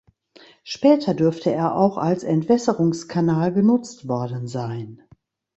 Später 0.63 1.13
dürfte 1.13 1.53
er 1.53 1.75
auch 1.75 1.99
als 1.99 2.23
Entwässerungskanal 2.23 3.53
genutzt 3.53 4.07
worden 4.07 4.47
sein. 4.47 5.03